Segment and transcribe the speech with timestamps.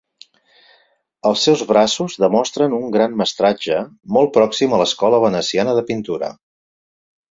[1.31, 3.81] Els seus braços demostren un gran mestratge
[4.19, 6.37] molt pròxim a l'escola veneciana de pintura.